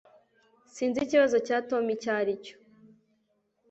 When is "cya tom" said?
1.47-1.83